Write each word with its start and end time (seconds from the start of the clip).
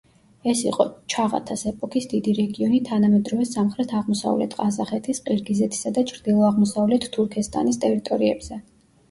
ეს 0.51 0.61
იყო 0.67 0.85
ჩაღათას 1.13 1.63
ეპოქის 1.71 2.07
დიდი 2.13 2.33
რეგიონი 2.39 2.79
თანამედროვე 2.87 3.45
სამხრეთ–აღმოსავლეთ 3.49 4.57
ყაზახეთის, 4.63 5.21
ყირგიზეთისა 5.29 5.93
და 5.99 6.07
ჩრდილო–აღმოსავლეთ 6.15 7.09
თურქესტანის 7.19 7.81
ტერიტორიებზე. 7.87 8.61